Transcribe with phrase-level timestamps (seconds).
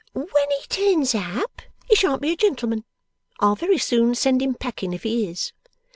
[0.13, 0.25] 'When
[0.57, 2.85] He turns up, he shan't be a gentleman;
[3.39, 5.53] I'll very soon send him packing, if he is.